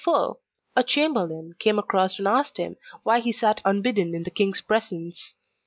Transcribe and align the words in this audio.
Presently 0.03 0.35
a 0.77 0.83
chamberlain 0.83 1.55
came 1.59 1.77
across 1.77 2.17
and 2.17 2.27
asked 2.27 2.57
him 2.57 2.75
why 3.03 3.19
he 3.19 3.31
sat 3.31 3.61
unbidden 3.63 4.15
in 4.15 4.23
the 4.23 4.31
king's 4.31 4.59
presence. 4.59 5.35